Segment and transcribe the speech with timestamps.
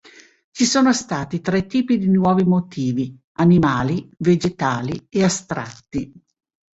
[0.49, 6.11] Ci sono stati tre tipi di nuovi motivi: animali, vegetali e astratti.